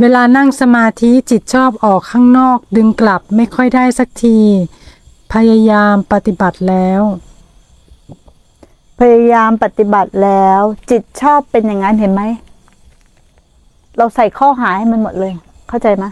[0.00, 4.38] เวลานั่งสมาธิจิตชอบออกข้างนอกดึงกลับไม่ค่อยได้สักที
[5.32, 7.02] พยายามปฏิบัติแล้ว
[9.00, 12.22] พยายามปฏิบัติแล้ว จิตชอบเป็นอย่างนั้นเห็นไหม
[13.98, 15.32] เราใส่ข้อหาให้มันหมดเลย
[15.68, 16.04] เข้าใจไหม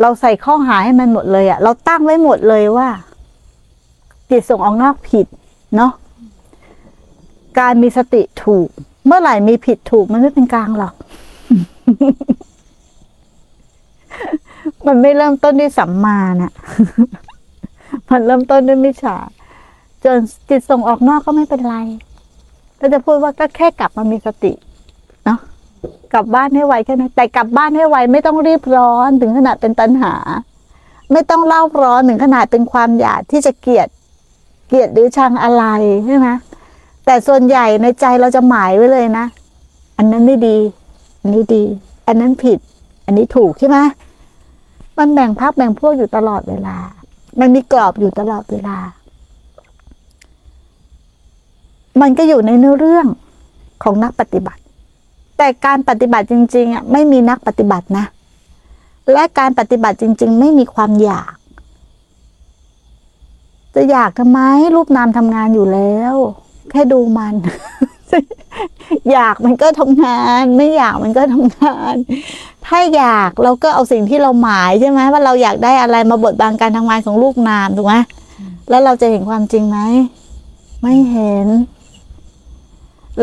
[0.00, 2.88] เราใส่ข้อหาให้มันหมดเลยอะเราตั้งไว้หมดเลยว่า
[4.30, 5.26] จิตส่งออกนอกผิด
[5.76, 5.92] เนาะ
[7.58, 8.68] การมีสติถูก
[9.06, 10.94] เมื่อไหร่มีผิดถูกมันไม่เป็นกลางหรอก
[14.86, 16.52] มันไม่เริ่มต้นด้วยสัมมาน่ะ
[18.10, 19.16] มันเริ่มต้นด้วยมิจฉา
[20.04, 20.18] จน
[20.48, 21.76] จิตส่งออกนอกก็ไม่เป็นไร
[22.78, 24.52] เราจะพูดว่าก็แค่กลับมามีสติ
[25.24, 25.38] เนาะ
[26.12, 30.14] กลับบ้านให้ไวแค่นั้นแต่กลับบ้านให้ไวไม่ต้องรีบร้อนถึงขนาดเป็นตัณหา
[31.12, 33.88] ไม่ต้องเล่าร้อนถึงขนาดเป็นความอยากที่จะเกลียด
[34.68, 35.64] เกลียดหรือชังอะไร
[36.06, 36.28] ใช่ไหม
[37.04, 39.26] แต่ส่วนใหญ่ในใจเราจะหมายไว้เลยนะ
[39.96, 40.58] อันนั้นไม่ดี
[41.24, 41.64] อันนี้ดี
[42.06, 42.58] อันนั้นผิด
[43.06, 43.78] อันนี้ถูกใช่ไหม
[44.98, 46.76] มันแบ่งพักแบ่งพวกอยู่ตลอดเวลา
[47.40, 48.76] มันมีกรอบอยู่ตลอดเวลา
[52.00, 53.06] มันก็อยู่ในเนื้อเรื่อง
[53.82, 54.60] ของนักปฏิบัติ
[55.38, 58.04] แต่การปฏิบัติจริงๆอะไม่มีนักปฏิบัตินะ
[59.12, 61.34] และการปฏิบัติจริง ๆ ไม่มีความอยาก
[63.74, 64.38] จะอยากทำไม
[64.74, 66.14] รูปนามทำงานอยู่แล้ว
[66.70, 67.34] แค่ดูมัน
[69.12, 71.94] อยากมันก็ทำงาน ไม่อยากมันก็ทำงาน
[72.66, 77.94] ถ้าอยากเราก็เอาสิ่งที่เราหมายใช่ไหมว่าเราอยากได้อะไรมาบดบังการทำงานของลูกนามถูกไหม
[78.68, 79.78] แล้วเราจะเห็นความจริงไหม
[80.82, 81.48] ไม่เห็น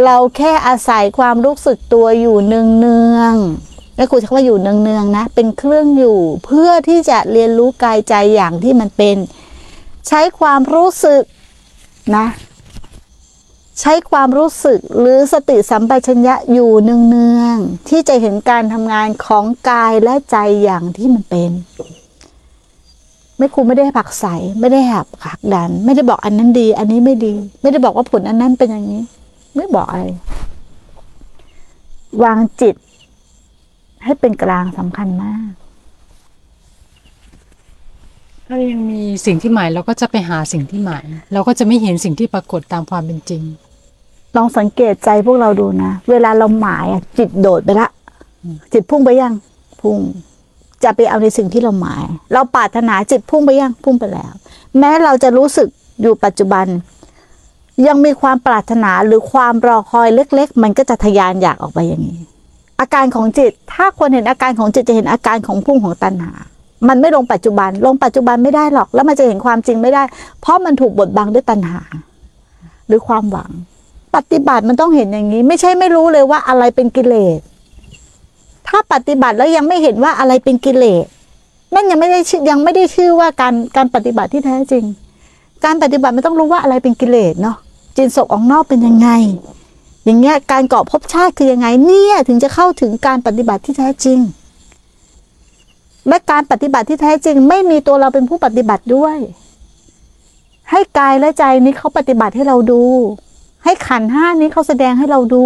[0.03, 9.17] เราแค่อาศัยความรู้สึกตัวอยู่เนืองเนืองๆแล้วครูใช้คำว่าอยู่เนืองเนืองๆนะ เป็นเครื่องอยู่เพื่อที่จะเรียนรู้กายใจอย่างที่มันเป็น
[10.07, 11.23] ใช้ความรู้สึก
[12.15, 12.25] นะ
[13.79, 21.51] ใช้ความรู้สึกหรือสติสัมปชัญญะอยู่เนืองๆที่จะเห็นการทำงานของกายและใจอย่างที่มันเป็น
[23.37, 24.25] ไม่ครูไม่ได้ผลักใส
[24.59, 29.03] ไม่ได้หับขักดัน ไม่ได้บอกอันนั้นดี อันนี้ไม่ดี ไม่ได้บอกว่าผลอันนั้นเป็นอย่างนี้
[29.55, 30.03] ไม่บอกอะไร
[32.23, 32.75] วางจิต
[34.03, 35.51] ให้เป็นกลางสำคัญมาก
[38.53, 41.03] ถ้ายังมีสิ่งที่หมายเราก็จะไปหาสิ่งที่หมาย
[41.33, 43.43] เราก็จะไม่เห็นสิ่งที่ปรากฏตามความเป็นจริง
[44.35, 47.89] ลองสังเกตใจพวกเราดูนะ เวลาเราหมายอะจิตโดดไปละ
[48.73, 49.33] จิตพุ่งไปยัง
[49.81, 49.97] พุ่ง
[50.83, 52.03] จะไปเอาในสิ่งที่เราหมาย
[52.33, 54.33] เราปรารถนาจิตพุ่งไปยังพุ่งไปแล้ว
[54.79, 55.67] แม้เราจะรู้สึก
[56.01, 56.65] อยู่ปัจจุบัน
[57.87, 62.21] ยังมีความปรารถนาหรือความรอคอยเล็ก ๆ มันก็จะทะยานอยากออกไปอย่างนี้
[62.79, 66.33] อาการของจิต ถ้าคนเห็นอาการของจิตจะเห็นอาการของพุ่งของตัณหา
[66.87, 70.03] มันไม่ลงปัจจุบัน ลงปัจจุบันไม่ได้หรอก แล้วมันจะเห็นความจริงไม่ได้
[70.41, 71.81] เพราะมันถูกบดบังด้วยตัณหา
[72.87, 73.51] หรือความหวัง
[74.15, 77.39] ปฏิบัติมันต้องเห็นอย่างนี้ ไม่ใช่ไม่รู้เลยว่าอะไรเป็นกิเลส
[78.67, 81.05] ถ้าปฏิบัติแล้วยังไม่เห็นว่าอะไรเป็นกิเลส
[81.73, 82.19] นั่นยังไม่ได้
[82.49, 84.83] ยังไม่ได้ชื่อว่าการการปฏิบัติที่แท้จริง
[85.65, 87.57] การปฏิบัติมันต้องรู้ว่าอะไรเป็นกิเลสเนาะ
[87.95, 89.09] จินศกออกนอกเป็นยังไง
[90.05, 94.19] อย่างเงี้ยการเกาะภพชาติคือยังไง เนี่ยถึงจะเข้าถึงการปฏิบัติที่แท้จริง
[96.07, 99.17] และการปฏิบัติที่แท้จริง ไม่มีตัวเราเป็นผู้ปฏิบัติด้วย
[100.71, 102.83] ให้กายและใจนี้เขาปฏิบัติให้เราดู
[103.63, 105.45] ให้ขันห้านี้เขาแสดงให้เราดู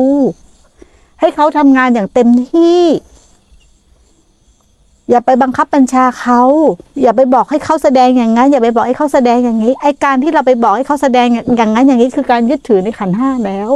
[1.20, 2.82] ให้เขาทำงานอย่างเต็มที่
[5.10, 6.42] อย่าไปบังคับบัญชาเขา
[7.02, 13.72] อย่าไปบอกให้เขาแสดงอย่างนั้น อย่าไปบอกให้เขาแสดงอย่างนี้ ไอการที่เราไปบอกให้เขาแสดงอย่างนั้นอย่างนี้คือการยึดถือในขันห้าแล้ว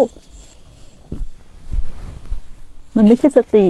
[2.96, 3.66] มันไม่ใช่สติ